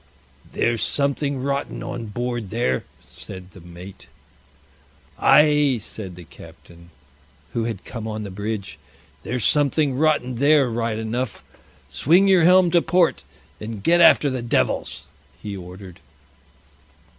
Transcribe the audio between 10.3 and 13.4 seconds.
there right enough. Swing your helm to port,